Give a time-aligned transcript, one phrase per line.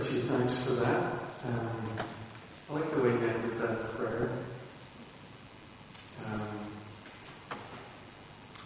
[0.00, 1.12] Richie, thanks for that.
[1.44, 1.70] Um,
[2.70, 4.30] I like the way that prayer.
[6.24, 6.40] Um,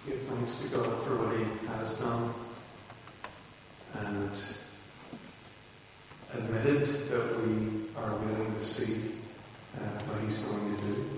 [0.07, 2.33] give thanks to God for what He has done
[3.95, 4.31] and
[6.35, 9.11] admitted that we are willing to see
[9.77, 11.09] uh, what He's going to do,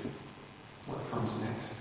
[0.87, 1.75] what comes next.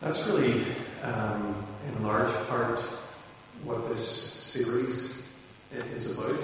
[0.00, 0.62] That's really,
[1.02, 2.78] um, in large part,
[3.64, 5.22] what this series
[5.72, 6.42] is about.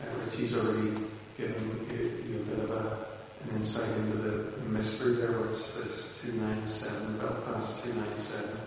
[0.00, 0.90] Uh, Richie's already
[1.36, 1.86] given
[2.28, 3.06] you a bit of a,
[3.44, 8.60] an insight into the mystery there, where it says 297, Belfast 297.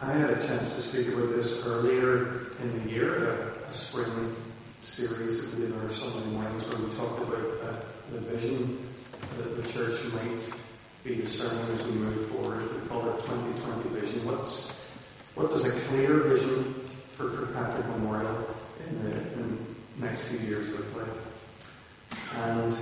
[0.00, 4.34] I had a chance to speak about this earlier in the year, a, a spring
[4.80, 7.80] series that we did in our Sunday mornings where we talked about uh,
[8.12, 8.86] the vision
[9.36, 10.52] that the church might
[11.04, 12.60] be discerning as we move forward.
[12.82, 14.26] We call it 2020 vision.
[14.26, 14.92] What's,
[15.34, 16.64] what does a clear vision
[17.16, 18.46] for Kirkpatrick Memorial
[18.86, 21.06] in the, in the next few years look like?
[22.36, 22.76] And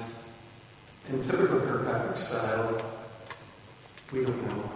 [1.11, 2.83] in typical Kirkpatrick style,
[4.13, 4.71] we don't know.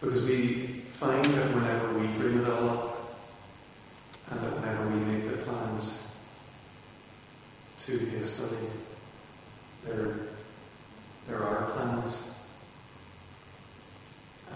[0.00, 3.18] Because we find that whenever we dream it all up,
[4.30, 6.16] and that whenever we make the plans
[7.78, 8.68] too hastily,
[9.84, 10.18] there,
[11.28, 12.30] there are plans,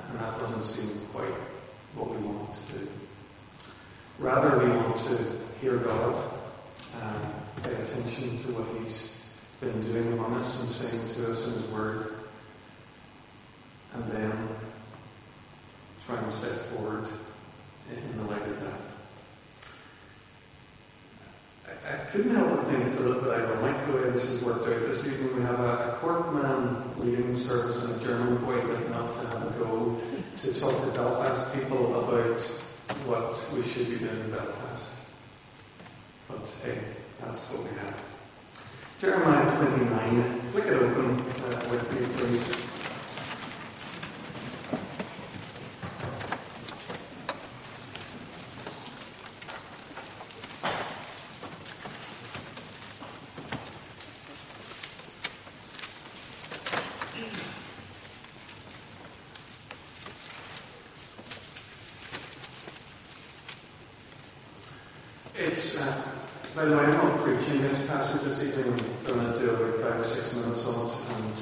[0.09, 1.35] and that doesn't seem quite
[1.95, 2.89] what we want to do.
[4.19, 5.17] Rather, we want to
[5.61, 6.33] hear God
[7.01, 11.55] and pay attention to what He's been doing among us and saying to us in
[11.55, 12.15] His Word,
[13.95, 14.49] and then
[16.07, 17.07] try and step forward
[17.91, 18.81] in the light of that.
[21.69, 22.35] I, I couldn't
[23.07, 25.37] a ironic the way this has worked out this evening.
[25.37, 29.27] We have a, a court man leading service and a German boy getting up to
[29.29, 30.01] have a go
[30.37, 32.41] to talk to Belfast people about
[33.07, 34.91] what we should be doing in Belfast.
[36.29, 36.79] But hey,
[37.21, 38.11] that's what we have.
[39.01, 42.71] Jeremiah 29, flick it open uh, with me, please.
[65.43, 66.03] It's, uh,
[66.61, 68.79] by I'm not preaching this passage this evening.
[69.09, 71.35] I'm going to do about five or six minutes on it and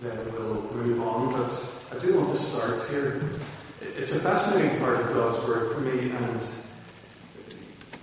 [0.00, 1.32] then we'll move on.
[1.32, 1.52] But
[1.94, 3.20] I do want to start here.
[3.82, 6.40] It's a fascinating part of God's Word for me, and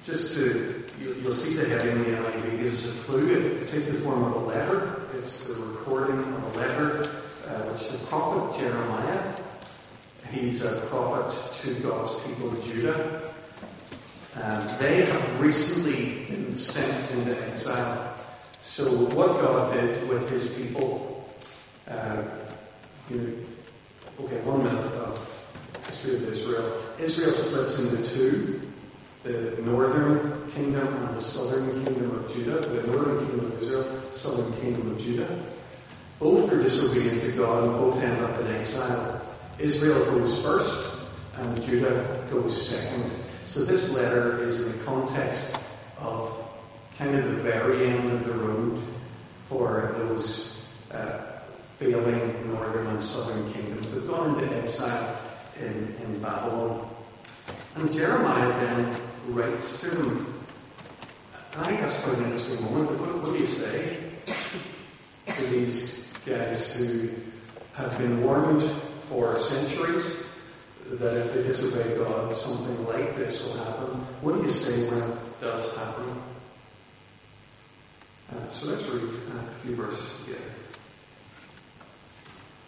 [0.03, 3.28] just to, you'll see the heading in the NIV gives a clue.
[3.31, 5.01] It, it, takes the form of a letter.
[5.16, 7.03] It's the recording of a letter
[7.47, 9.35] uh, which the prophet Jeremiah,
[10.29, 13.19] he's a prophet to God's people, Judah.
[14.41, 18.16] Um, they have recently been sent into exile.
[18.61, 21.29] So, what God did with his people,
[21.89, 22.23] uh,
[23.09, 23.45] you,
[24.22, 25.29] okay, one minute of
[25.88, 26.81] history of Israel.
[26.99, 28.61] Israel splits into two
[29.23, 32.61] the northern kingdom and the southern kingdom of Judah.
[32.61, 35.44] The northern kingdom of Israel, southern kingdom of Judah.
[36.19, 39.22] Both are disobedient to God and both end up in exile.
[39.57, 41.01] Israel goes first,
[41.35, 43.11] and Judah goes second.
[43.49, 45.57] So this letter is in the context
[45.97, 46.53] of
[46.99, 48.79] kind of the very end of the road
[49.39, 53.91] for those uh, failing northern and southern kingdoms.
[53.91, 55.17] They've gone into exile
[55.59, 56.87] in, in Babylon.
[57.77, 60.43] And Jeremiah then writes to them.
[61.57, 63.01] I think that's quite an interesting moment.
[63.01, 63.97] What, what do you say
[65.25, 67.09] to these guys who
[67.73, 70.28] have been warned for centuries
[70.97, 74.00] that if they disobey God, something like this will happen.
[74.22, 76.22] What do you say when it does happen?
[78.31, 80.43] Uh, so let's read a few verses together.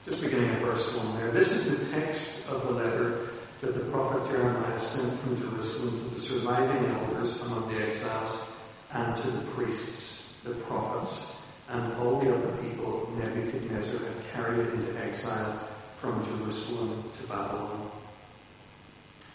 [0.05, 1.31] Just beginning at verse 1 there.
[1.31, 3.27] This is the text of the letter
[3.61, 8.51] that the prophet Jeremiah sent from Jerusalem to the surviving elders among the exiles
[8.93, 15.03] and to the priests, the prophets, and all the other people Nebuchadnezzar had carried into
[15.03, 15.53] exile
[15.95, 17.91] from Jerusalem to Babylon.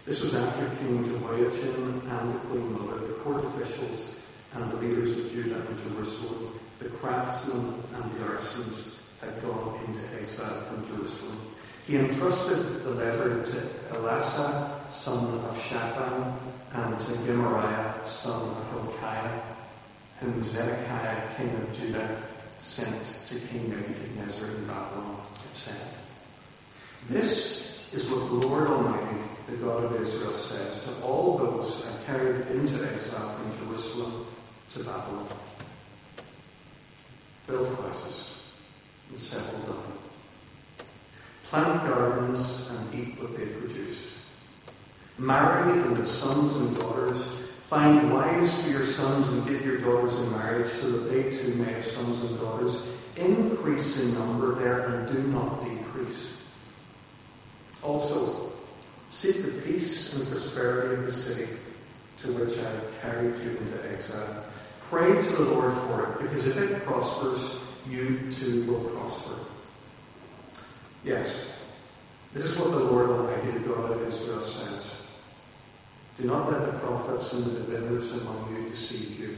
[0.06, 4.22] This was after King Jehoiachin and the queen mother, the court officials,
[4.54, 10.22] and the leaders of Judah and Jerusalem, the craftsmen and the artisans had gone into
[10.22, 11.40] exile from Jerusalem.
[11.88, 13.56] He entrusted the letter to
[13.96, 16.38] Elasah, son of Shaphan,
[16.72, 19.40] and to Gemariah, son of Hilkiah,
[20.20, 22.22] whom Zedekiah, king of Judah,
[22.60, 25.16] sent to King Nebuchadnezzar in Babylon.
[25.34, 25.98] It said,
[27.08, 32.12] This is what the Lord Almighty, the God of Israel, says to all those I
[32.12, 34.26] carried into exile from Jerusalem
[34.70, 35.26] to Babylon.
[37.46, 38.42] Build houses
[39.10, 39.92] and settle down.
[41.44, 44.18] Plant gardens and eat what they produce.
[45.18, 47.42] Marry and have sons and daughters.
[47.68, 51.54] Find wives for your sons and give your daughters in marriage so that they too
[51.54, 52.96] may have sons and daughters.
[53.16, 56.46] Increase in number there and do not decrease.
[57.82, 58.52] Also,
[59.16, 61.50] seek the peace and prosperity of the city
[62.18, 64.44] to which I have carried you into exile.
[64.82, 67.58] Pray to the Lord for it, because if it prospers,
[67.88, 69.40] you too will prosper.
[71.02, 71.72] Yes,
[72.34, 75.10] this is what the Lord Almighty, the God of Israel, says.
[76.18, 79.34] Do not let the prophets and the diviners among you deceive you.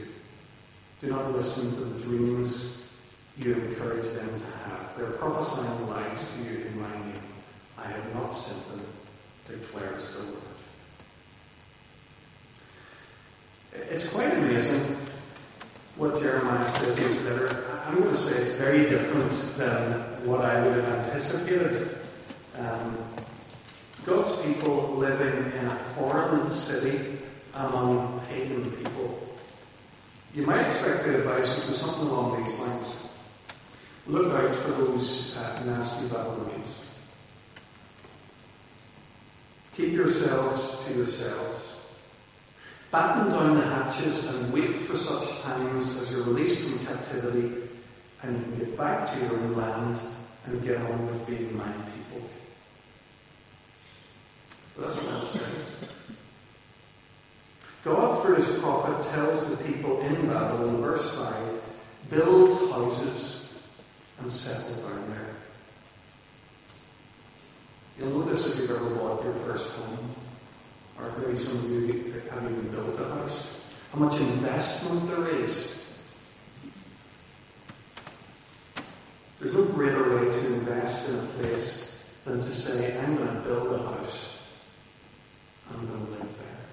[0.99, 2.91] Do not listen to the dreams
[3.37, 4.97] you encourage them to have.
[4.97, 7.13] They're prophesying lies to you in my name.
[7.77, 8.85] I have not sent them,
[9.49, 10.43] declares the Lord.
[13.73, 14.95] It's quite amazing
[15.95, 17.65] what Jeremiah says letter.
[17.85, 19.93] I'm going to say it's very different than
[20.25, 21.75] what I would have anticipated.
[22.57, 22.97] Um,
[24.05, 27.17] God's people living in a foreign city
[27.53, 29.19] among pagan people.
[30.33, 33.09] You might expect the advice to be something along these lines.
[34.07, 36.88] Look out for those uh, nasty Babylonians.
[39.79, 41.79] Keep yourselves to yourselves.
[42.91, 47.55] Batten down the hatches and wait for such times as you're released from captivity
[48.21, 49.97] and you get back to your own land
[50.47, 52.29] and get on with being my people.
[54.75, 55.89] But that's what it says.
[57.85, 63.57] God, through his prophet, tells the people in Babylon, verse 5, build houses
[64.19, 65.28] and settle down there.
[67.99, 70.09] You'll this if you've ever bought your first home.
[70.97, 73.69] Or maybe some of you that haven't even built a house.
[73.91, 75.75] How much investment there is.
[79.39, 83.41] There's no greater way to invest in a place than to say, I'm going to
[83.41, 84.47] build a house.
[85.71, 86.67] I'm going to live there.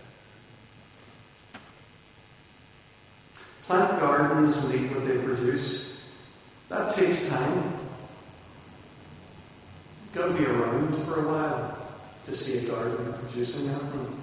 [3.65, 6.05] Plant gardens and eat what they produce.
[6.69, 7.76] That takes time.
[10.37, 11.79] Be around for a while
[12.27, 14.21] to see a garden producing anything.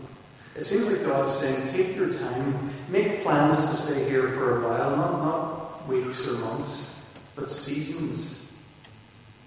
[0.56, 4.64] It seems like God is saying, take your time, make plans to stay here for
[4.64, 8.54] a while, not, not weeks or months, but seasons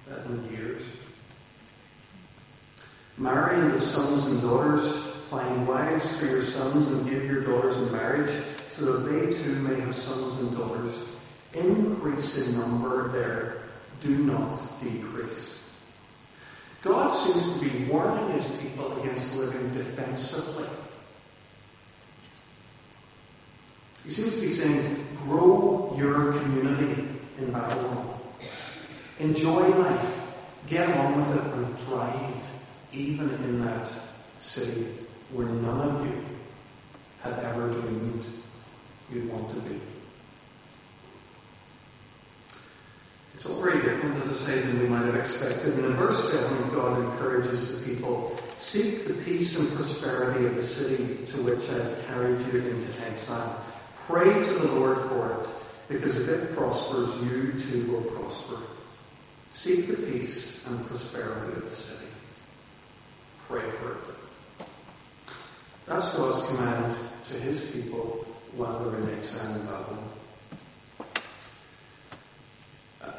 [0.09, 0.83] and years.
[3.17, 7.93] Marry into sons and daughters, find wives for your sons and give your daughters in
[7.93, 8.31] marriage,
[8.67, 11.09] so that they too may have sons and daughters.
[11.55, 13.59] Increase in number there,
[14.01, 15.56] do not decrease.
[16.87, 20.69] God seems to be warning his people against living defensively.
[24.05, 28.21] He seems to be saying, grow your community in Babylon.
[29.19, 30.39] Enjoy life.
[30.69, 32.59] Get on with it and thrive,
[32.93, 33.87] even in that
[34.39, 34.87] city
[35.33, 36.25] where none of you
[37.21, 38.25] had ever dreamed
[39.13, 39.81] you'd want to be.
[43.35, 43.61] It's all
[44.29, 45.75] different, say, than we might have expected.
[45.75, 50.63] And in verse 7, God encourages the people seek the peace and prosperity of the
[50.63, 53.63] city to which I have carried you into exile.
[54.07, 55.49] Pray to the Lord for it,
[55.89, 58.57] because if it prospers, you too will prosper.
[59.53, 62.11] Seek the peace and prosperity of the city.
[63.49, 64.67] Pray for it.
[65.87, 66.95] That's God's command
[67.29, 70.09] to his people while they're in exile in Babylon.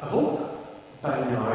[0.01, 0.56] I hope
[1.01, 1.53] by now,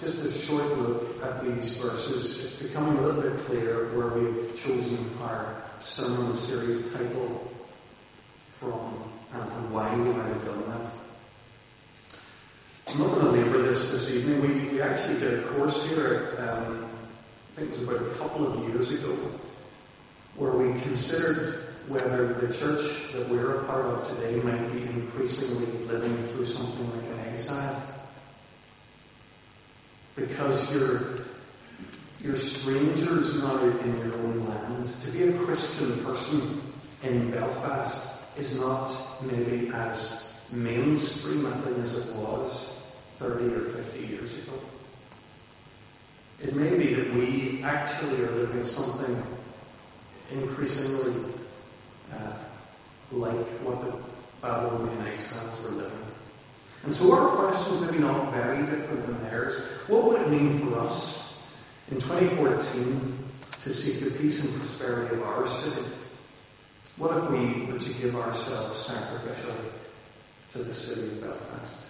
[0.00, 4.56] just a short look at these verses, it's becoming a little bit clear where we've
[4.56, 7.52] chosen our sermon series title
[8.46, 8.94] from
[9.32, 10.90] and why we might have done that.
[12.88, 14.40] I'm not going to labour this this evening.
[14.40, 16.86] We, we actually did a course here, um,
[17.52, 19.14] I think it was about a couple of years ago,
[20.36, 25.66] where we considered whether the church that we're a part of today might be increasingly
[25.86, 27.97] living through something like an exile.
[30.18, 31.20] Because you're,
[32.20, 34.88] you're strangers now in your own land.
[35.02, 36.60] To be a Christian person
[37.04, 38.90] in Belfast is not
[39.22, 44.58] maybe as mainstream a thing as it was 30 or 50 years ago.
[46.42, 49.22] It may be that we actually are living something
[50.30, 51.32] increasingly
[52.12, 52.32] uh,
[53.12, 53.96] like what the
[54.40, 55.98] Babylonian exiles were living.
[56.84, 59.77] And so our questions maybe not very different than theirs.
[59.88, 61.48] What would it mean for us
[61.90, 63.24] in 2014
[63.62, 65.86] to seek the peace and prosperity of our city?
[66.98, 69.70] What if we were to give ourselves sacrificially
[70.52, 71.80] to the city of Belfast?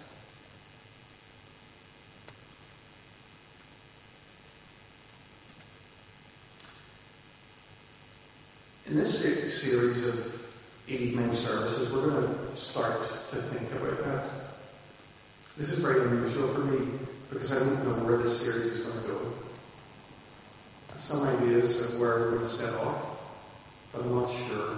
[8.87, 10.55] In this series of
[10.87, 14.31] evening services, we're going to start to think about that.
[15.57, 16.87] This is very unusual for me
[17.29, 19.33] because I don't know where this series is going to go.
[20.89, 23.21] I have some ideas of where we're going to set off,
[23.93, 24.77] but I'm not sure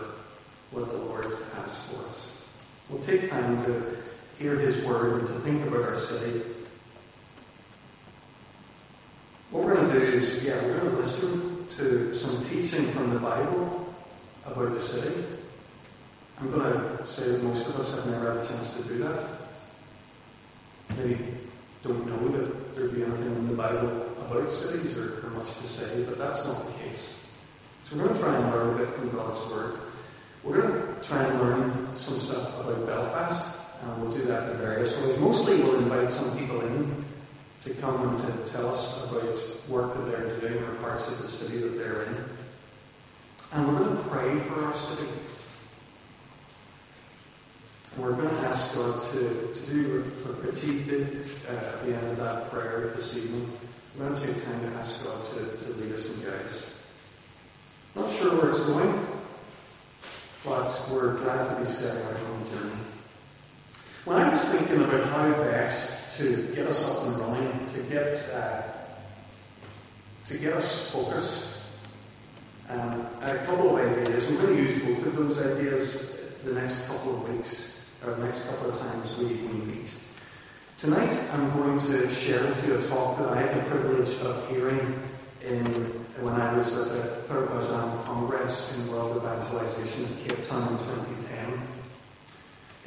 [0.72, 2.46] what the Lord has for us.
[2.90, 3.98] We'll take time to
[4.38, 6.42] hear His word and to think about our city.
[9.52, 13.14] What we're going to do is, yeah, we're going to listen to some teaching from
[13.14, 13.94] the Bible
[14.46, 15.24] about the city.
[16.40, 18.98] I'm going to say that most of us have never had a chance to do
[19.00, 19.24] that.
[20.98, 21.18] Maybe
[21.84, 23.90] don't know that there'd be anything in the Bible
[24.30, 27.32] about cities or, or much to say, but that's not the case.
[27.86, 29.80] So we're going to try and learn a bit from God's Word.
[30.44, 34.58] We're going to try and learn some stuff about Belfast, and we'll do that in
[34.58, 35.20] various ways.
[35.20, 37.06] Mostly we'll invite some people in
[37.64, 41.28] to come and to tell us about work that they're doing or parts of the
[41.28, 42.16] city that they're in.
[43.54, 45.10] And we're going to pray for our city.
[47.98, 50.84] We're going to ask God to, to do what Petit
[51.50, 53.52] uh, at the end of that prayer this evening.
[53.98, 56.88] We're going to take time to ask God to, to lead us and guide us.
[57.96, 59.06] Not sure where it's going,
[60.46, 62.82] but we're glad to be setting our own journey.
[64.06, 68.32] When I was thinking about how best to get us up and running, to get
[68.34, 68.62] uh,
[70.26, 71.62] to get us focused,
[72.70, 74.30] um, a couple of ideas.
[74.30, 76.12] I'm going to use both of those ideas
[76.44, 77.71] the next couple of weeks,
[78.06, 79.98] or the next couple of times we, we meet.
[80.78, 84.50] Tonight, I'm going to share with you a talk that I had the privilege of
[84.50, 85.00] hearing
[85.46, 85.66] in,
[86.24, 90.78] when I was at the Third Lausanne Congress in World Evangelization in Cape Town in
[90.80, 91.62] 2010.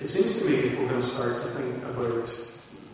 [0.00, 2.28] It seems to me if we're going to start to think about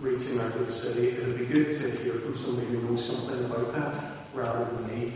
[0.01, 3.05] reaching out to the city, it would be good to hear from somebody who knows
[3.05, 4.03] something about that
[4.35, 5.13] rather than me.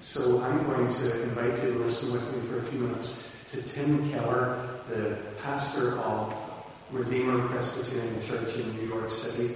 [0.00, 3.62] So I'm going to invite you to listen with me for a few minutes to
[3.62, 4.58] Tim Keller,
[4.88, 6.45] the pastor of
[6.92, 9.54] Redeemer Presbyterian Church in New York City,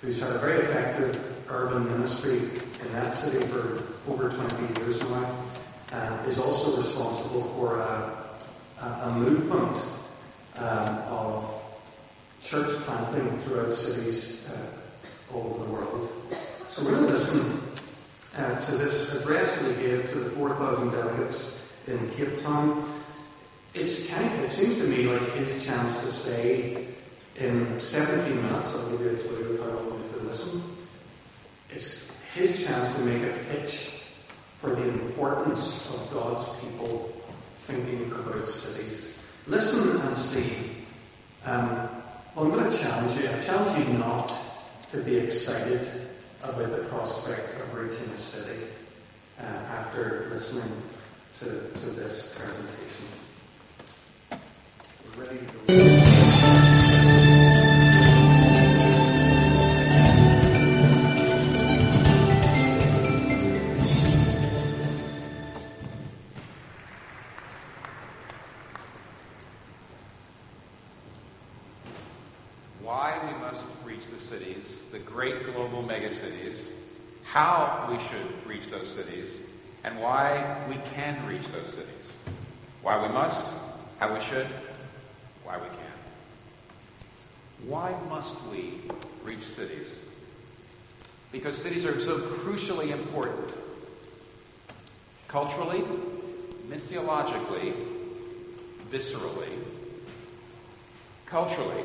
[0.00, 5.36] who's had a very effective urban ministry in that city for over 20 years now,
[5.92, 8.12] and is also responsible for a,
[8.82, 9.76] a, movement
[10.56, 11.62] um, of
[12.40, 16.08] church planting throughout cities uh, all over the world.
[16.68, 17.60] So we're going to listen
[18.38, 22.99] uh, to this address that he gave to the 4,000 delegates in Cape Town.
[23.72, 26.86] It's kind of, it seems to me like his chance to say
[27.36, 30.60] in 17 minutes, I'll give you a clue of how long to listen.
[31.70, 34.02] It's his chance to make a pitch
[34.56, 37.12] for the importance of God's people
[37.54, 39.32] thinking about cities.
[39.46, 40.84] Listen and see.
[41.46, 41.88] Um,
[42.34, 43.28] well, I'm going to challenge you.
[43.28, 44.32] I challenge you not
[44.90, 45.86] to be excited
[46.42, 48.66] about the prospect of reaching a city
[49.38, 50.70] uh, after listening
[51.38, 53.06] to, to this presentation.
[55.18, 55.26] We're
[75.20, 76.70] great global megacities,
[77.24, 79.42] how we should reach those cities,
[79.84, 82.14] and why we can reach those cities.
[82.80, 83.46] Why we must,
[83.98, 84.46] how we should,
[85.44, 85.76] why we can.
[87.66, 88.74] Why must we
[89.24, 89.98] reach cities?
[91.32, 93.54] Because cities are so crucially important.
[95.28, 95.82] Culturally,
[96.68, 97.72] missiologically,
[98.90, 99.48] viscerally.
[101.26, 101.84] Culturally,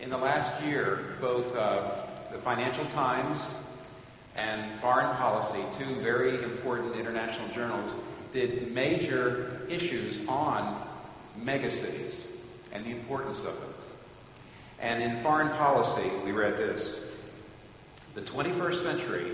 [0.00, 1.96] in the last year, both uh,
[2.30, 3.44] the Financial Times
[4.36, 7.94] and Foreign Policy, two very important international journals,
[8.32, 10.80] did major issues on
[11.42, 12.26] megacities
[12.72, 13.67] and the importance of them.
[14.80, 17.04] And in Foreign Policy, we read this
[18.14, 19.26] The 21st century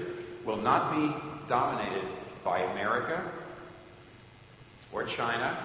[0.44, 1.12] will not be
[1.48, 2.04] dominated
[2.44, 3.22] by America
[4.92, 5.56] or China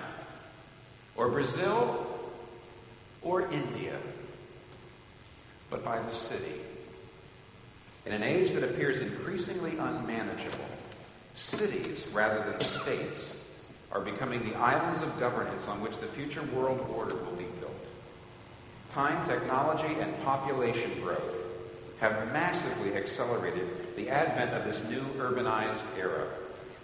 [1.15, 2.07] or Brazil
[3.21, 3.97] or India,
[5.69, 6.59] but by the city
[8.05, 10.65] in an age that appears increasingly unmanageable,
[11.35, 13.53] cities, rather than states,
[13.91, 17.45] are becoming the islands of governance on which the future world order will be.
[18.91, 21.35] Time, technology, and population growth
[21.99, 26.25] have massively accelerated the advent of this new urbanized era.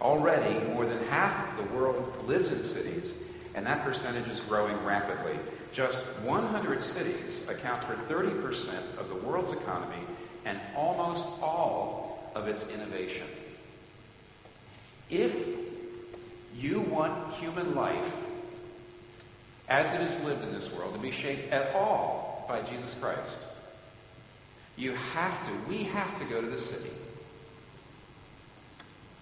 [0.02, 3.14] Already, more than half of the world lives in cities,
[3.56, 5.34] and that percentage is growing rapidly.
[5.74, 10.04] Just 100 cities account for 30% of the world's economy
[10.46, 13.26] and almost all of its innovation.
[15.10, 15.48] If
[16.58, 18.25] you want human life
[19.70, 23.38] as it is lived in this world to be shaped at all by Jesus Christ,
[24.78, 26.90] you have to, we have to go to the city.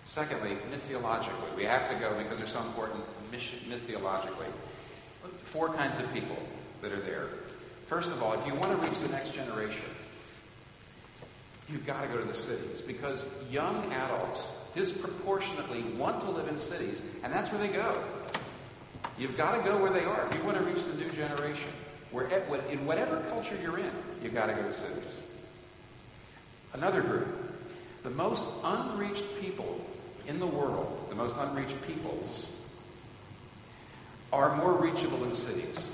[0.06, 4.52] Secondly, missiologically, we have to go because they're so important missiologically.
[5.44, 6.38] Four kinds of people
[6.82, 7.28] that are there.
[7.88, 9.86] First of all, if you want to reach the next generation,
[11.70, 16.58] you've got to go to the cities because young adults disproportionately want to live in
[16.60, 18.04] cities, and that's where they go.
[19.18, 21.70] You've got to go where they are if you want to reach the new generation.
[22.12, 22.28] Where,
[22.70, 23.92] in whatever culture you're in,
[24.22, 25.18] you've got to go to cities.
[26.74, 27.28] Another group,
[28.04, 29.84] the most unreached people
[30.28, 32.52] in the world, the most unreached peoples,
[34.32, 35.90] are more reachable in cities.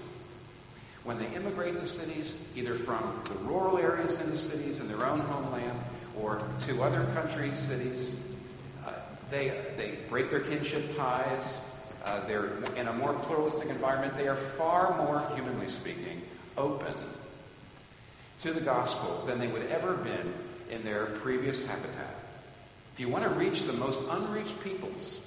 [1.04, 5.06] When they immigrate to cities, either from the rural areas in the cities in their
[5.06, 5.80] own homeland
[6.20, 8.16] or to other countries' cities,
[8.86, 8.92] uh,
[9.32, 11.62] they, they break their kinship ties.
[12.06, 14.16] Uh, they're in a more pluralistic environment.
[14.16, 16.22] They are far more, humanly speaking,
[16.58, 16.94] open
[18.42, 20.34] to the gospel than they would ever have been
[20.70, 22.16] in their previous habitat.
[22.94, 25.26] If you want to reach the most unreached peoples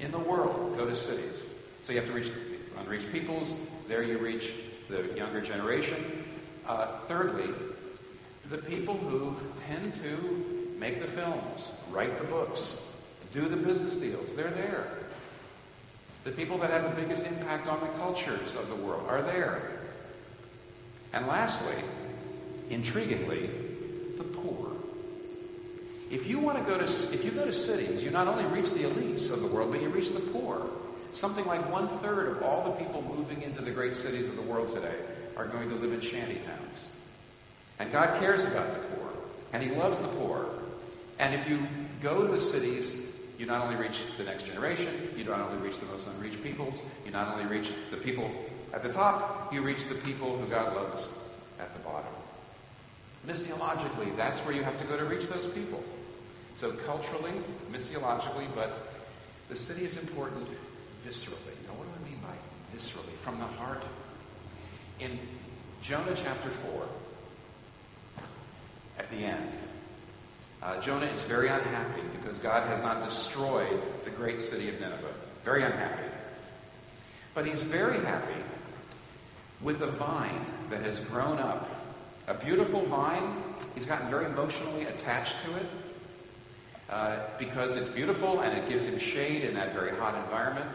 [0.00, 1.44] in the world, go to cities.
[1.82, 3.54] So you have to reach the unreached peoples.
[3.88, 4.52] There you reach
[4.88, 6.24] the younger generation.
[6.66, 7.52] Uh, thirdly,
[8.50, 9.36] the people who
[9.66, 12.80] tend to make the films, write the books,
[13.32, 14.88] do the business deals, they're there.
[16.24, 19.70] The people that have the biggest impact on the cultures of the world are there.
[21.12, 21.74] And lastly,
[22.68, 23.48] intriguingly,
[24.18, 24.72] the poor.
[26.10, 28.72] If you want to go to if you go to cities, you not only reach
[28.72, 30.68] the elites of the world, but you reach the poor.
[31.12, 34.42] Something like one third of all the people moving into the great cities of the
[34.42, 34.94] world today
[35.36, 36.88] are going to live in shanty towns.
[37.78, 39.10] And God cares about the poor,
[39.52, 40.46] and He loves the poor.
[41.18, 41.66] And if you
[42.02, 43.09] go to the cities,
[43.40, 46.82] you not only reach the next generation, you not only reach the most unreached peoples,
[47.06, 48.30] you not only reach the people
[48.74, 51.08] at the top, you reach the people who God loves
[51.58, 52.12] at the bottom.
[53.26, 55.82] Missiologically, that's where you have to go to reach those people.
[56.54, 57.32] So culturally,
[57.72, 58.92] missiologically, but
[59.48, 60.46] the city is important
[61.06, 61.56] viscerally.
[61.66, 62.36] Now, what do I mean by
[62.76, 63.14] viscerally?
[63.24, 63.82] From the heart.
[65.00, 65.18] In
[65.80, 66.88] Jonah chapter 4,
[68.98, 69.50] at the end,
[70.62, 75.14] uh, Jonah is very unhappy because God has not destroyed the great city of Nineveh.
[75.44, 76.04] Very unhappy.
[77.34, 78.42] But he's very happy
[79.62, 81.68] with a vine that has grown up.
[82.28, 83.42] A beautiful vine.
[83.74, 85.66] He's gotten very emotionally attached to it
[86.90, 90.66] uh, because it's beautiful and it gives him shade in that very hot environment.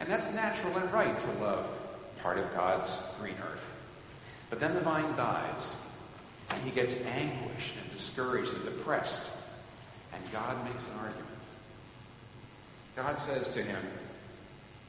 [0.00, 1.66] And that's natural and right to love
[2.22, 3.68] part of God's green earth.
[4.50, 5.74] But then the vine dies,
[6.52, 9.30] and he gets anguished and discouraged and depressed,
[10.12, 11.28] and God makes an argument.
[12.94, 13.80] God says to him,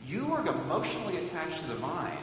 [0.06, 2.18] You are emotionally attached to the vine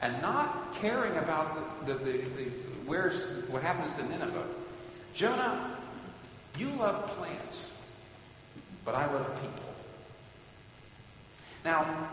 [0.00, 2.50] and not caring about the, the, the, the
[2.86, 4.46] where's what happens to Nineveh.
[5.14, 5.76] Jonah,
[6.58, 7.80] you love plants,
[8.84, 9.74] but I love people.
[11.64, 12.08] Now,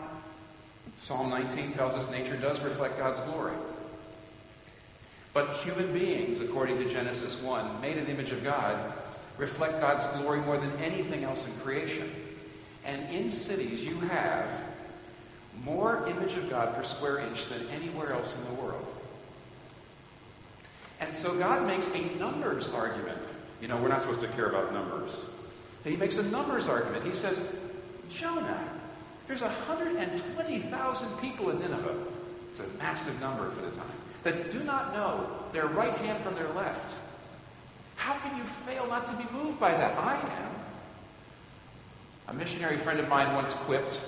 [1.00, 3.54] Psalm 19 tells us nature does reflect God's glory.
[5.32, 8.92] But human beings, according to Genesis 1, made in the image of God,
[9.38, 12.10] reflect God's glory more than anything else in creation.
[12.84, 14.48] And in cities, you have
[15.64, 18.86] more image of God per square inch than anywhere else in the world.
[21.00, 23.18] And so God makes a numbers argument.
[23.62, 25.26] You know, we're not supposed to care about numbers.
[25.84, 27.06] And He makes a numbers argument.
[27.06, 27.54] He says,
[28.10, 28.62] Jonah,
[29.26, 31.94] there's 120,000 people in Nineveh.
[32.50, 33.86] It's a massive number for the time.
[34.22, 36.96] That do not know their right hand from their left.
[37.96, 39.96] How can you fail not to be moved by that?
[39.98, 40.50] I am.
[42.28, 44.00] A missionary friend of mine once quipped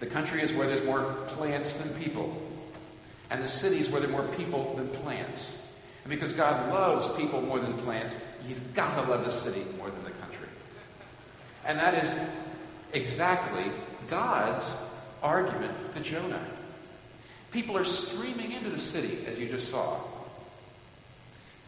[0.00, 2.40] The country is where there's more plants than people,
[3.30, 5.76] and the cities where there are more people than plants.
[6.04, 9.90] And because God loves people more than plants, He's got to love the city more
[9.90, 10.48] than the country.
[11.66, 12.14] And that is
[12.92, 13.64] exactly
[14.08, 14.74] God's
[15.22, 16.40] argument to Jonah.
[17.52, 20.00] People are streaming into the city, as you just saw.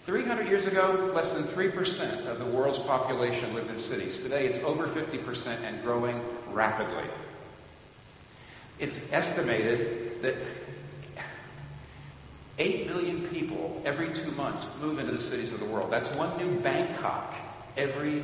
[0.05, 4.23] 300 years ago, less than 3% of the world's population lived in cities.
[4.23, 7.05] Today, it's over 50% and growing rapidly.
[8.79, 10.37] It's estimated that
[12.61, 15.91] Eight million people every two months move into the cities of the world.
[15.91, 17.35] That's one new Bangkok
[17.75, 18.23] every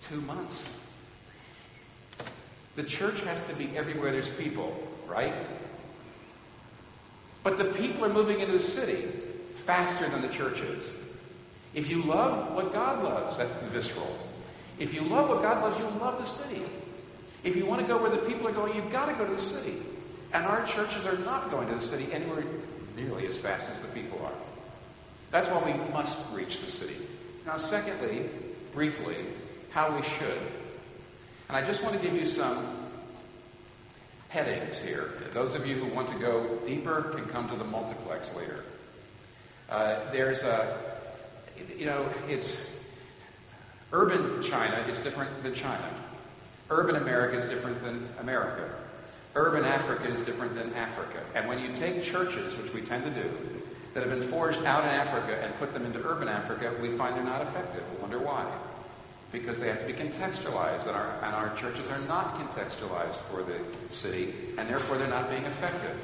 [0.00, 0.88] two months.
[2.76, 4.74] The church has to be everywhere there's people,
[5.06, 5.34] right?
[7.42, 9.02] But the people are moving into the city
[9.64, 10.92] faster than the church is.
[11.74, 14.18] If you love what God loves, that's the visceral.
[14.78, 16.62] If you love what God loves, you'll love the city.
[17.44, 19.32] If you want to go where the people are going, you've got to go to
[19.32, 19.76] the city.
[20.32, 22.44] And our churches are not going to the city anywhere
[22.96, 24.32] nearly as fast as the people are.
[25.30, 26.96] That's why we must reach the city.
[27.46, 28.28] Now, secondly,
[28.72, 29.16] briefly,
[29.70, 30.38] how we should.
[31.48, 32.64] And I just want to give you some
[34.30, 35.10] headings here.
[35.32, 38.64] Those of you who want to go deeper can come to the multiplex later.
[39.68, 40.78] Uh, there's a,
[41.76, 42.80] you know, it's
[43.92, 45.90] urban China is different than China.
[46.70, 48.72] Urban America is different than America.
[49.34, 51.20] Urban Africa is different than Africa.
[51.34, 53.30] And when you take churches, which we tend to do,
[53.94, 57.16] that have been forged out in Africa and put them into urban Africa, we find
[57.16, 57.82] they're not effective.
[57.94, 58.46] We wonder why.
[59.32, 63.42] Because they have to be contextualized, and our, and our churches are not contextualized for
[63.42, 63.58] the
[63.94, 65.96] city, and therefore they're not being effective.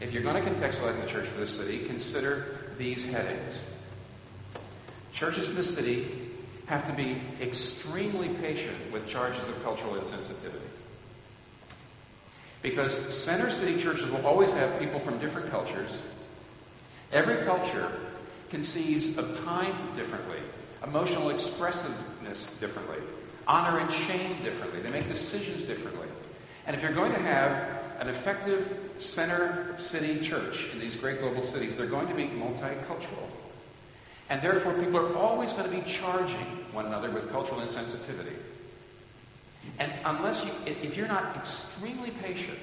[0.00, 3.62] If you're going to contextualize the church for the city, consider these headings.
[5.12, 6.06] Churches in the city
[6.66, 10.70] have to be extremely patient with charges of cultural insensitivity.
[12.62, 16.00] Because center city churches will always have people from different cultures.
[17.12, 17.90] Every culture
[18.50, 20.38] conceives of time differently,
[20.84, 21.30] emotional
[22.58, 22.98] differently,
[23.46, 24.80] honor and shame differently.
[24.80, 26.08] They make decisions differently.
[26.66, 31.42] And if you're going to have an effective center city church in these great global
[31.42, 33.28] cities, they're going to be multicultural.
[34.28, 38.36] And therefore, people are always going to be charging one another with cultural insensitivity.
[39.78, 42.58] And unless you, if you're not extremely patient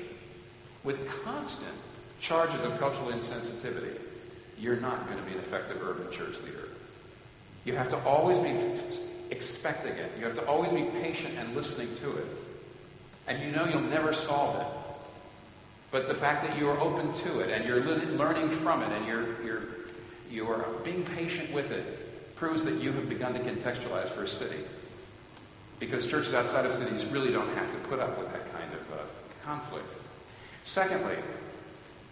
[0.83, 1.75] with constant
[2.19, 3.99] charges of cultural insensitivity,
[4.59, 6.69] you're not going to be an effective urban church leader.
[7.65, 8.49] You have to always be
[9.31, 10.11] expecting it.
[10.19, 12.25] You have to always be patient and listening to it.
[13.27, 14.67] And you know you'll never solve it.
[15.91, 19.43] But the fact that you're open to it and you're learning from it and you're,
[19.43, 19.63] you're,
[20.29, 24.59] you're being patient with it proves that you have begun to contextualize for a city.
[25.79, 28.93] Because churches outside of cities really don't have to put up with that kind of
[28.93, 29.03] uh,
[29.43, 29.87] conflict.
[30.63, 31.15] Secondly,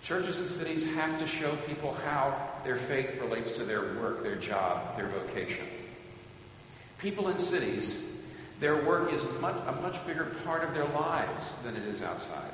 [0.01, 4.36] churches and cities have to show people how their faith relates to their work, their
[4.36, 5.65] job, their vocation.
[7.06, 8.04] People in cities,
[8.60, 12.50] their work is much, a much bigger part of their lives than it is outside.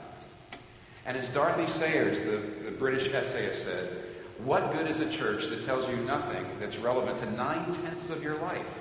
[1.05, 3.87] And as Dorothy Sayers, the, the British essayist, said,
[4.43, 8.37] what good is a church that tells you nothing that's relevant to nine-tenths of your
[8.39, 8.79] life?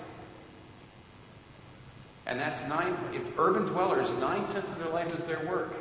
[2.27, 2.93] And that's nine,
[3.39, 5.73] urban dwellers, nine-tenths of their life is their work.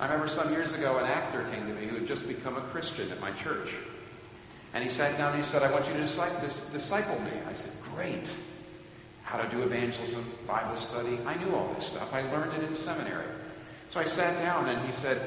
[0.00, 2.60] I remember some years ago an actor came to me who had just become a
[2.62, 3.68] Christian at my church.
[4.74, 7.30] And he sat down and he said, I want you to disciple me.
[7.48, 8.32] I said, great.
[9.22, 11.18] How to do evangelism, Bible study.
[11.26, 12.12] I knew all this stuff.
[12.14, 13.26] I learned it in seminary.
[13.90, 15.18] So I sat down and he said,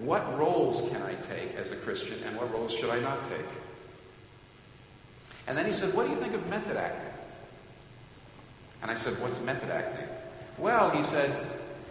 [0.00, 3.46] what roles can I take as a Christian and what roles should I not take?
[5.46, 7.12] And then he said, what do you think of method acting?
[8.82, 10.06] And I said, what's method acting?
[10.56, 11.30] Well, he said,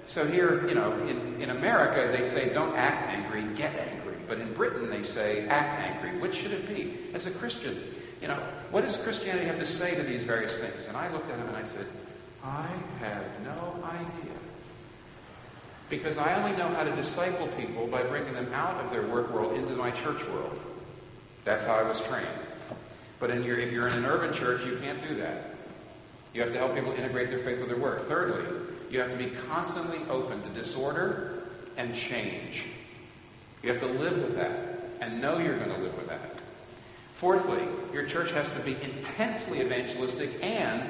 [0.05, 3.96] so here, you know, in, in America, they say don't act angry, get angry.
[4.27, 6.19] But in Britain, they say act angry.
[6.19, 6.97] Which should it be?
[7.13, 7.77] As a Christian,
[8.21, 8.39] you know,
[8.71, 10.87] what does Christianity have to say to these various things?
[10.87, 11.85] And I looked at him and I said,
[12.43, 12.67] I
[12.99, 14.33] have no idea.
[15.89, 19.33] Because I only know how to disciple people by bringing them out of their work
[19.33, 20.59] world into my church world.
[21.45, 22.27] That's how I was trained.
[23.19, 25.51] But your, if you're in an urban church, you can't do that.
[26.33, 28.07] You have to help people integrate their faith with their work.
[28.07, 28.43] Thirdly,
[28.91, 31.45] you have to be constantly open to disorder
[31.77, 32.65] and change.
[33.63, 36.19] You have to live with that and know you're going to live with that.
[37.15, 40.87] Fourthly, your church has to be intensely evangelistic and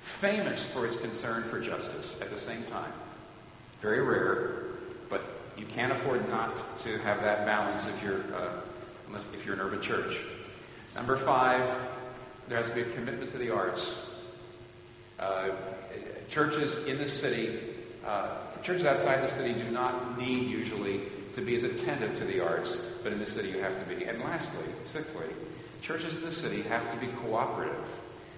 [0.00, 2.92] famous for its concern for justice at the same time.
[3.80, 4.64] Very rare,
[5.10, 5.22] but
[5.58, 9.82] you can't afford not to have that balance if you're, uh, if you're an urban
[9.82, 10.18] church.
[10.94, 11.62] Number five,
[12.48, 14.10] there has to be a commitment to the arts.
[15.18, 15.50] Uh,
[16.28, 17.58] churches in the city,
[18.06, 18.28] uh,
[18.62, 21.00] churches outside the city do not need usually
[21.34, 24.04] to be as attentive to the arts, but in the city you have to be.
[24.04, 25.26] And lastly, sixthly,
[25.82, 27.84] churches in the city have to be cooperative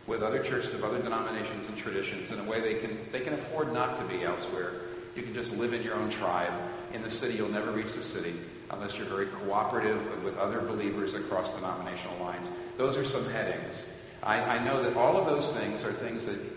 [0.07, 3.35] with other churches of other denominations and traditions in a way they can, they can
[3.35, 4.73] afford not to be elsewhere.
[5.15, 6.53] You can just live in your own tribe.
[6.93, 8.35] In the city, you'll never reach the city
[8.71, 12.49] unless you're very cooperative with other believers across denominational lines.
[12.77, 13.85] Those are some headings.
[14.23, 16.56] I, I know that all of those things are things that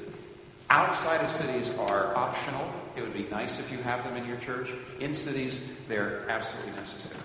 [0.70, 2.72] Outside of cities are optional.
[2.96, 4.72] It would be nice if you have them in your church.
[5.00, 7.22] In cities, they're absolutely necessary.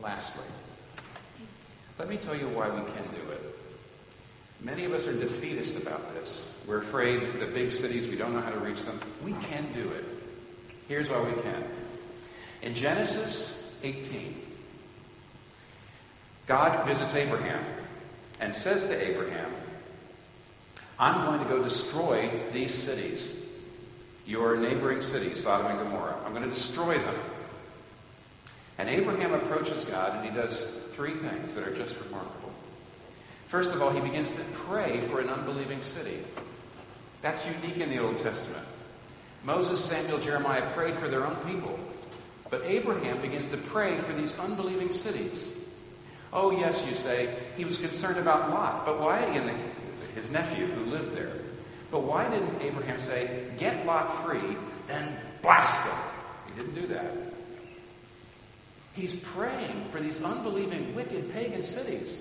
[0.00, 0.44] Lastly,
[1.98, 3.42] let me tell you why we can do it.
[4.60, 6.62] Many of us are defeatist about this.
[6.68, 8.98] We're afraid the big cities, we don't know how to reach them.
[9.24, 10.04] We can do it.
[10.88, 11.64] Here's why we can.
[12.62, 14.36] In Genesis 18,
[16.46, 17.64] God visits Abraham
[18.40, 19.50] and says to Abraham,
[20.98, 23.44] I'm going to go destroy these cities,
[24.26, 26.16] your neighboring cities, Sodom and Gomorrah.
[26.24, 27.14] I'm going to destroy them.
[28.78, 32.52] And Abraham approaches God and he does three things that are just remarkable.
[33.48, 36.18] First of all, he begins to pray for an unbelieving city.
[37.20, 38.66] That's unique in the Old Testament.
[39.44, 41.78] Moses, Samuel, Jeremiah prayed for their own people.
[42.50, 45.56] But Abraham begins to pray for these unbelieving cities.
[46.32, 48.86] Oh, yes, you say, he was concerned about Lot.
[48.86, 49.54] But why, and the,
[50.14, 51.32] his nephew who lived there.
[51.90, 55.96] But why didn't Abraham say, get Lot free, then blast him?
[56.46, 57.12] He didn't do that.
[58.94, 62.18] He's praying for these unbelieving, wicked pagan cities.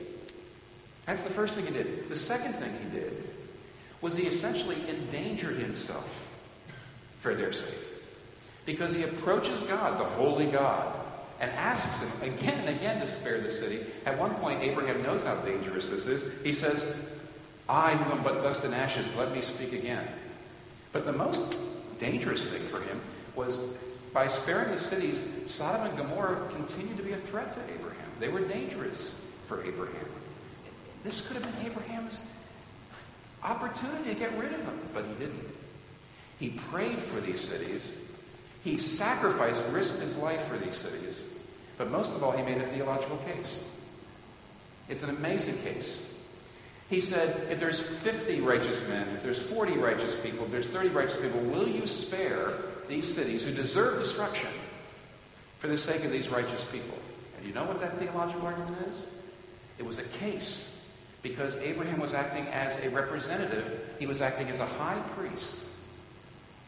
[1.05, 2.09] That's the first thing he did.
[2.09, 3.11] The second thing he did
[4.01, 6.27] was he essentially endangered himself
[7.19, 7.77] for their sake.
[8.65, 10.95] Because he approaches God, the holy God,
[11.39, 13.79] and asks him again and again to spare the city.
[14.05, 16.43] At one point, Abraham knows how dangerous this is.
[16.43, 16.95] He says,
[17.69, 20.05] I who am but dust and ashes, let me speak again.
[20.91, 21.55] But the most
[21.99, 22.99] dangerous thing for him
[23.35, 23.57] was
[24.13, 28.09] by sparing the cities, Sodom and Gomorrah continued to be a threat to Abraham.
[28.19, 30.05] They were dangerous for Abraham.
[31.03, 32.19] This could have been Abraham's
[33.43, 35.47] opportunity to get rid of them, but he didn't.
[36.39, 37.95] He prayed for these cities.
[38.63, 41.23] He sacrificed, risked his life for these cities.
[41.77, 43.63] But most of all, he made a theological case.
[44.89, 46.13] It's an amazing case.
[46.91, 50.89] He said, if there's 50 righteous men, if there's 40 righteous people, if there's 30
[50.89, 52.51] righteous people, will you spare
[52.89, 54.49] these cities who deserve destruction
[55.59, 56.97] for the sake of these righteous people?
[57.37, 59.05] And you know what that theological argument is?
[59.79, 60.91] It was a case
[61.23, 63.95] because Abraham was acting as a representative.
[63.97, 65.63] He was acting as a high priest.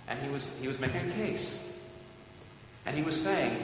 [0.08, 1.82] And he was, he was making a case.
[2.86, 3.58] And he was saying,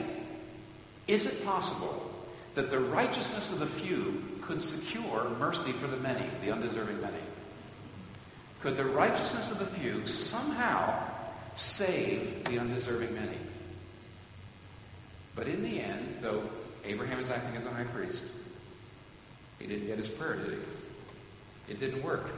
[1.08, 2.12] is it possible
[2.54, 7.22] that the righteousness of the few could secure mercy for the many, the undeserving many?
[8.62, 10.92] Could the righteousness of the few somehow
[11.54, 13.36] save the undeserving many?
[15.36, 16.42] But in the end, though
[16.84, 18.24] Abraham is acting as a high priest,
[19.60, 21.72] he didn't get his prayer, did he?
[21.72, 22.28] It didn't work.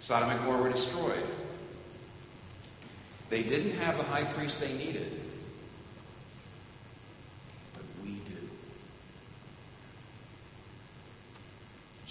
[0.00, 1.24] Sodom and Gomorrah were destroyed.
[3.30, 5.22] They didn't have the high priest they needed.
[7.72, 8.48] But we do.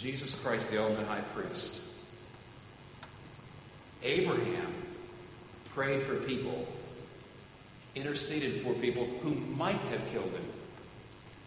[0.05, 1.81] Jesus Christ, the ultimate high priest.
[4.03, 4.71] Abraham
[5.73, 6.67] prayed for people,
[7.95, 10.45] interceded for people who might have killed him.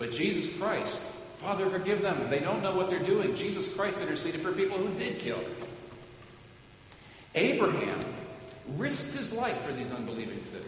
[0.00, 0.98] But Jesus Christ,
[1.38, 2.28] Father, forgive them.
[2.30, 3.36] They don't know what they're doing.
[3.36, 5.52] Jesus Christ interceded for people who did kill him.
[7.36, 8.00] Abraham
[8.76, 10.64] risked his life for these unbelieving cities.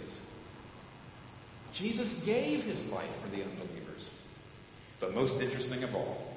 [1.73, 4.15] Jesus gave his life for the unbelievers.
[5.01, 6.31] But most interesting of all,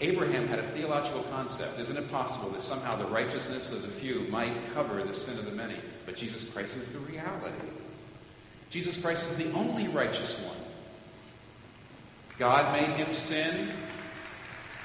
[0.00, 1.78] Abraham had a theological concept.
[1.80, 5.46] Isn't it possible that somehow the righteousness of the few might cover the sin of
[5.46, 5.76] the many?
[6.04, 7.54] But Jesus Christ is the reality.
[8.70, 10.56] Jesus Christ is the only righteous one.
[12.38, 13.70] God made him sin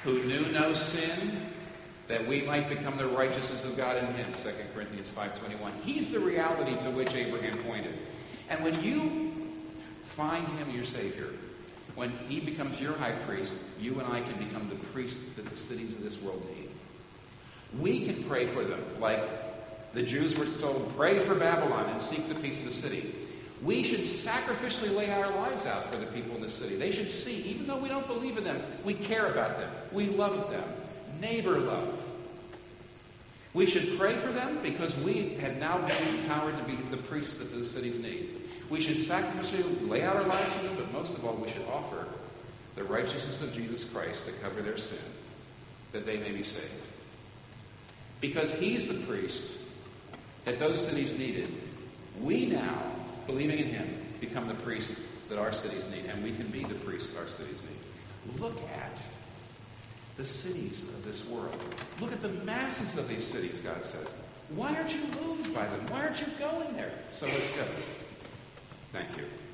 [0.03, 1.37] who knew no sin
[2.07, 6.19] that we might become the righteousness of God in him 2 corinthians 5.21 he's the
[6.19, 7.93] reality to which abraham pointed
[8.49, 9.31] and when you
[10.03, 11.27] find him your savior
[11.95, 15.57] when he becomes your high priest you and i can become the priests that the
[15.57, 16.69] cities of this world need
[17.79, 19.23] we can pray for them like
[19.93, 23.13] the jews were told pray for babylon and seek the peace of the city
[23.63, 26.77] we should sacrificially lay our lives out for the people in the city.
[26.77, 29.69] They should see, even though we don't believe in them, we care about them.
[29.91, 30.63] We love them
[31.21, 32.03] neighbor love.
[33.53, 37.35] We should pray for them because we have now been empowered to be the priests
[37.35, 38.29] that those cities need.
[38.71, 41.67] We should sacrificially lay out our lives for them, but most of all, we should
[41.73, 42.07] offer
[42.75, 44.97] the righteousness of Jesus Christ to cover their sin,
[45.91, 46.71] that they may be saved.
[48.21, 49.59] Because he's the priest
[50.45, 51.49] that those cities needed,
[52.21, 52.81] we now,
[53.27, 56.75] believing in him, become the priest that our cities need, and we can be the
[56.75, 58.39] priests our cities need.
[58.41, 58.97] Look at
[60.15, 61.57] the cities of this world.
[61.99, 64.07] Look at the masses of these cities, God says.
[64.55, 65.85] Why aren't you moved by them?
[65.89, 66.91] Why aren't you going there?
[67.11, 67.63] So let's go.
[68.91, 69.50] Thank you.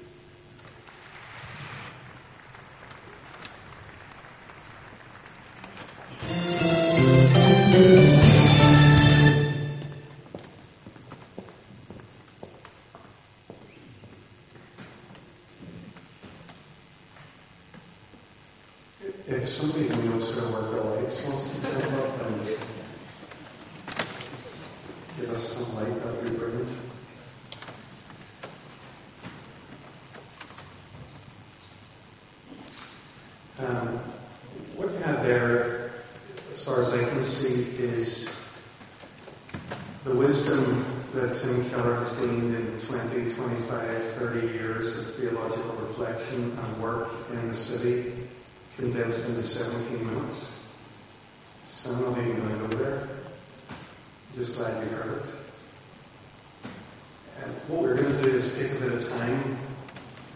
[58.21, 59.57] Do is take a bit of time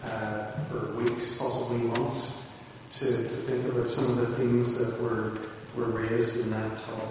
[0.04, 2.56] uh, for weeks, possibly months,
[2.92, 5.32] to, to think about some of the themes that were,
[5.74, 7.08] were raised in that talk.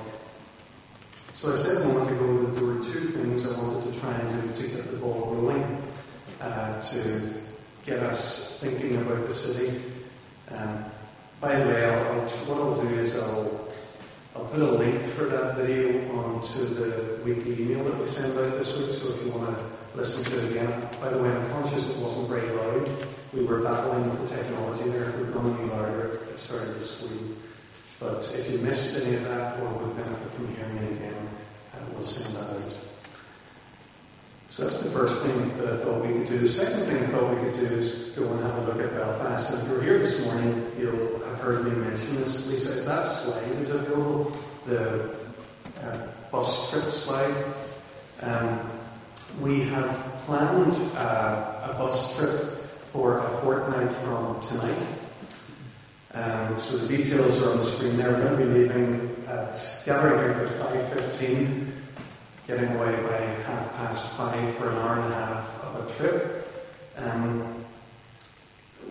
[1.34, 4.14] So I said a moment ago that there were two things I wanted to try
[4.14, 5.82] and do to get the ball rolling,
[6.40, 7.34] uh, to
[7.86, 9.82] get us thinking about the city.
[10.52, 10.86] Um,
[11.40, 13.68] by the way, I'll, I'll, what I'll do is I'll,
[14.36, 18.58] I'll put a link for that video onto the weekly email that we send out
[18.58, 20.90] this week, so if you want to listen to it again.
[21.00, 23.08] By the way, I'm conscious it wasn't very loud.
[23.34, 25.10] We were battling with the technology there.
[25.10, 27.38] If we'd gone any louder, it started to.
[28.00, 31.30] But if you missed any of that or would benefit from hearing it again,
[31.74, 32.78] uh, we'll send that out.
[34.50, 36.40] So that's the first thing that I thought we could do.
[36.40, 38.92] The second thing I thought we could do is go and have a look at
[38.92, 39.54] Belfast.
[39.54, 42.50] And if you're here this morning, you'll have heard me mention this.
[42.50, 45.16] Lisa, if that slide is available, the
[45.82, 47.46] uh, bus trip slide,
[48.22, 48.60] um,
[49.40, 52.58] we have planned uh, a bus trip
[52.92, 54.88] for a fortnight from tonight.
[56.14, 58.12] Um, so the details are on the screen there.
[58.12, 61.68] We're going to be leaving at gathering here at 5.15,
[62.48, 66.48] getting away by half past five for an hour and a half of a trip.
[66.98, 67.42] Um,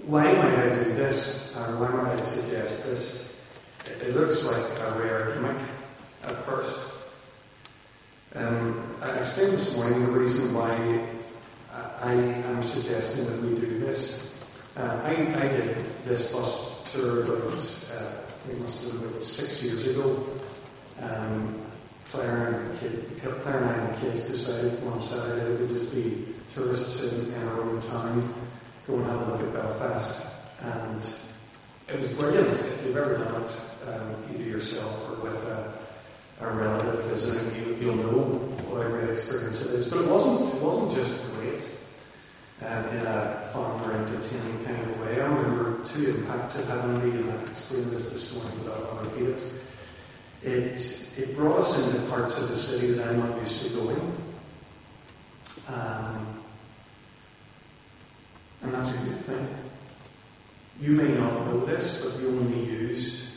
[0.06, 3.46] why might I do this, or why might I suggest this?
[3.84, 5.56] It, it looks like a rare gimmick
[6.24, 6.89] at first.
[8.32, 10.70] Um, I explained this morning the reason why
[12.00, 14.40] I am suggesting that we do this.
[14.76, 19.88] Uh, I, I did this bus tour about, uh, must have been about six years
[19.88, 20.24] ago.
[21.02, 21.60] Um,
[22.12, 25.68] Claire and the kid, Claire and I and the kids decided one Saturday it would
[25.68, 28.34] just be tourists in, in our own town,
[28.86, 30.62] go and have a look at Belfast.
[30.62, 30.98] And
[31.88, 32.50] it was brilliant.
[32.50, 35.79] If you've ever done it, um, either yourself or with a,
[36.40, 38.22] a relative visiting, you, you'll know
[38.70, 39.90] what a great experience it is.
[39.90, 41.62] But it wasn't, it wasn't just great
[42.66, 45.20] um, in a fun or entertaining kind of way.
[45.20, 49.04] I remember two impacts it had me, and I explained this this morning, but I'll
[49.04, 49.52] repeat it.
[50.42, 54.16] It, it brought us into parts of the city that I'm not used to going.
[55.68, 56.42] Um,
[58.62, 59.48] and that's a good thing.
[60.80, 63.29] You may not know this, but you only use,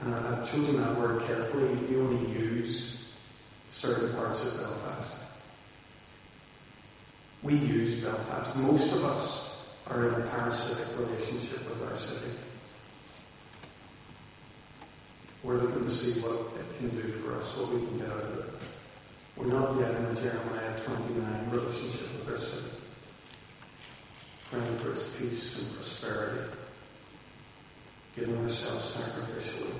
[0.00, 3.12] Uh, and I've chosen that word carefully, you only use
[3.70, 5.24] certain parts of Belfast.
[7.42, 8.56] We use Belfast.
[8.58, 12.32] Most of us are in a parasitic relationship with our city.
[15.42, 18.20] We're looking to see what it can do for us, what we can get out
[18.20, 18.46] of it.
[19.36, 22.76] We're not yet in a Jeremiah 29 relationship with our city,
[24.50, 26.50] praying for its peace and prosperity,
[28.16, 29.74] giving ourselves sacrificially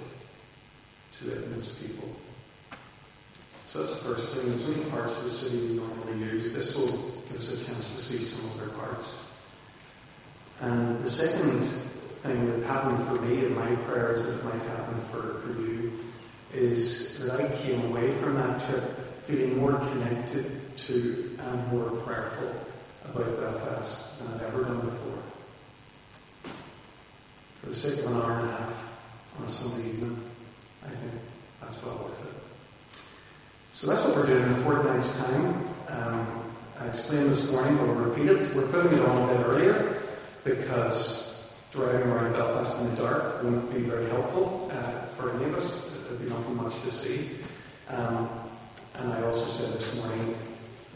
[1.18, 2.08] to its people.
[3.66, 4.50] So that's the first thing.
[4.50, 6.54] There's many parts of the city we normally use.
[6.54, 6.92] This will
[7.28, 9.26] give us a chance to see some of their parts.
[10.60, 15.40] And the second thing that happened for me in my prayers that might happen for,
[15.40, 15.92] for you
[16.52, 18.84] is that I came away from that trip
[19.26, 22.52] feeling more connected to and more prayerful
[23.10, 25.25] about Belfast than I'd ever done before.
[27.66, 30.16] For the sake of an hour and a half on a Sunday evening,
[30.84, 31.20] I think
[31.60, 32.96] that's well worth it.
[33.72, 35.66] So that's what we're doing in a fortnight's time.
[35.88, 36.44] Um,
[36.78, 38.54] I explained this morning, but we'll repeat it.
[38.54, 40.00] We're putting it on a bit earlier
[40.44, 45.56] because driving around Belfast in the dark wouldn't be very helpful uh, for any of
[45.56, 46.06] us.
[46.06, 47.30] There'd be nothing much to see.
[47.88, 48.28] Um,
[48.94, 50.36] and I also said this morning,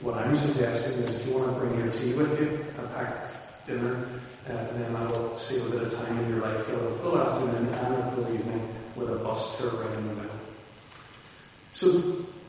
[0.03, 3.40] what I'm suggesting is if you want to bring your tea with you, a packed
[3.71, 4.07] dinner,
[4.49, 6.67] uh, then that'll save a bit of time in your life.
[6.69, 10.09] You'll have a full afternoon and a full evening with a bus tour right in
[10.09, 10.31] the middle.
[11.73, 11.87] So,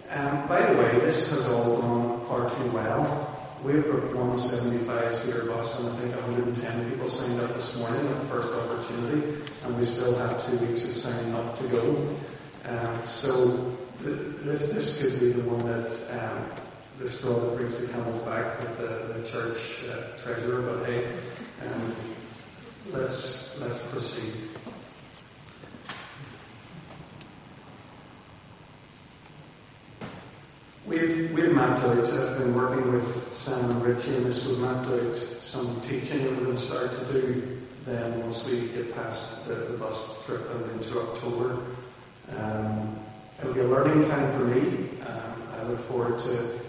[0.10, 3.28] um, by the way, this has all gone far too well.
[3.64, 8.16] We've got 175 seater bus, and I think 110 people signed up this morning at
[8.18, 12.18] the first opportunity, and we still have two weeks of signing up to go.
[12.66, 16.61] Um, so th- this this could be the one that um,
[17.02, 21.08] the straw that brings the camel back with the, the church uh, treasurer, but hey,
[21.66, 21.96] um,
[22.94, 24.50] let's, let's proceed.
[30.86, 34.90] We've, we've mapped out, I've been working with Sam and Richie and this, we've mapped
[34.90, 39.48] out some teaching that we're going to start to do then once we get past
[39.48, 41.64] the, the bus trip and into October.
[42.38, 42.96] Um,
[43.40, 44.90] it'll be a learning time for me.
[45.08, 46.61] Um, I look forward to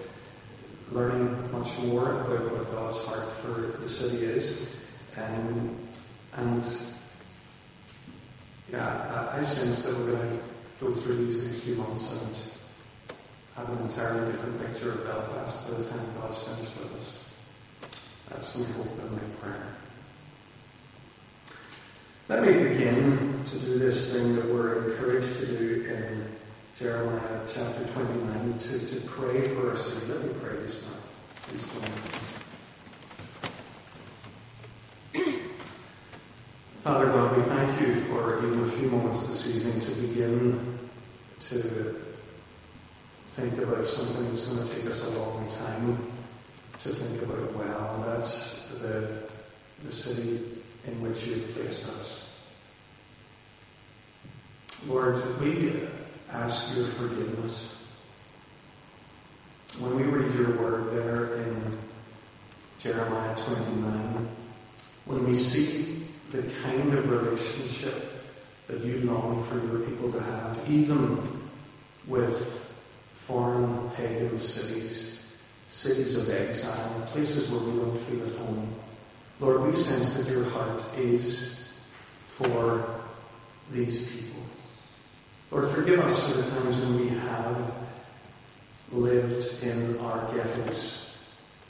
[1.63, 4.83] much more about what God's heart for the city is.
[5.17, 5.77] Um,
[6.35, 6.65] and
[8.73, 10.45] yeah, I, I sense that we're going to
[10.81, 12.11] go through these next few months
[13.57, 17.29] and have an entirely different picture of Belfast by the time God's finished with us.
[18.31, 19.69] That's my hope and my prayer.
[22.29, 26.25] Let me begin to do this thing that we're encouraged to do in
[26.77, 30.13] Jeremiah chapter 29 to, to pray for our city.
[30.13, 31.02] Let me pray this now.
[36.83, 40.79] Father God, we thank you for even a few moments this evening to begin
[41.41, 42.03] to
[43.35, 45.97] think about something that's going to take us a long time
[46.81, 48.05] to think about well.
[48.07, 49.23] That's the,
[49.85, 50.41] the city
[50.87, 52.49] in which you've placed us.
[54.89, 55.83] Lord, we
[56.33, 57.82] ask your forgiveness.
[59.79, 61.79] When we read your word there in
[62.79, 64.29] Jeremiah 29,
[65.07, 68.13] when we see the kind of relationship
[68.67, 71.41] that you long for your people to have, even
[72.07, 72.71] with
[73.15, 75.39] foreign pagan cities,
[75.71, 78.75] cities of exile, places where we don't feel at home.
[79.41, 81.73] Lord, we sense that your heart is
[82.19, 83.01] for
[83.71, 84.43] these people.
[85.51, 87.82] Lord, forgive us for the times when we have
[88.93, 91.17] lived in our ghettos,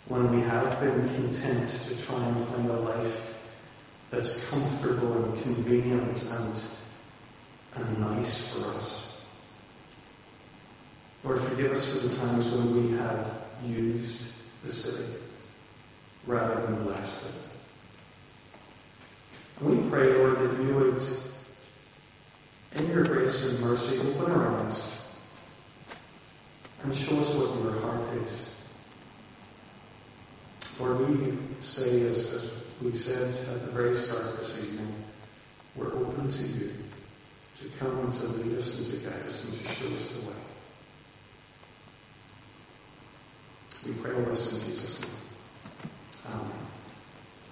[0.09, 3.51] when we have been content to try and find a life
[4.11, 6.65] that's comfortable and convenient and,
[7.77, 9.25] and nice for us.
[11.25, 14.33] Lord, forgive us for the times when we have used
[14.65, 15.09] the city
[16.27, 17.35] rather than blessed it.
[19.61, 21.03] And we pray, Lord, that you would
[22.75, 25.02] in your grace and mercy, open our eyes
[26.85, 28.55] and show us what your heart is.
[30.61, 34.93] For we say, as, as we said at the very start this evening,
[35.77, 36.73] we're open to you
[37.61, 40.29] to come and to lead us and to guide us and to show us the
[40.29, 40.37] way.
[43.87, 45.03] We pray all this in Jesus'